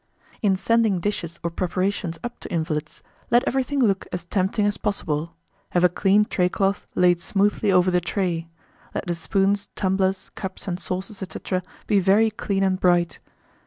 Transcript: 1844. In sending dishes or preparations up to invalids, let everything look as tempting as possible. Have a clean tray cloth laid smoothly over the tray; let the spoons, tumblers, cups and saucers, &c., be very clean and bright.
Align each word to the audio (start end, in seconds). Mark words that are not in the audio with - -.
1844. 0.41 0.49
In 0.49 0.57
sending 0.57 0.99
dishes 0.99 1.39
or 1.43 1.51
preparations 1.51 2.17
up 2.23 2.39
to 2.39 2.51
invalids, 2.51 3.03
let 3.29 3.43
everything 3.45 3.79
look 3.79 4.07
as 4.11 4.23
tempting 4.23 4.65
as 4.65 4.75
possible. 4.77 5.35
Have 5.77 5.83
a 5.83 5.89
clean 5.89 6.25
tray 6.25 6.49
cloth 6.49 6.87
laid 6.95 7.21
smoothly 7.21 7.71
over 7.71 7.91
the 7.91 8.01
tray; 8.01 8.47
let 8.95 9.05
the 9.05 9.13
spoons, 9.13 9.67
tumblers, 9.75 10.31
cups 10.33 10.67
and 10.67 10.79
saucers, 10.79 11.17
&c., 11.19 11.59
be 11.85 11.99
very 11.99 12.31
clean 12.31 12.63
and 12.63 12.79
bright. 12.79 13.19